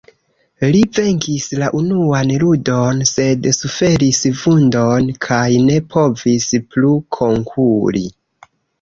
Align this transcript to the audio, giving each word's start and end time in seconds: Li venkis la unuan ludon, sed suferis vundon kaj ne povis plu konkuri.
Li 0.75 0.79
venkis 0.99 1.45
la 1.63 1.67
unuan 1.79 2.31
ludon, 2.45 3.05
sed 3.11 3.47
suferis 3.59 4.25
vundon 4.43 5.15
kaj 5.29 5.45
ne 5.69 5.79
povis 5.95 6.53
plu 6.73 6.99
konkuri. 7.23 8.09